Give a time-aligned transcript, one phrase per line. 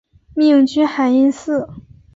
[0.33, 1.69] 命居海印寺。